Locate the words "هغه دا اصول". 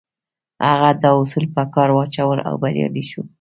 0.69-1.45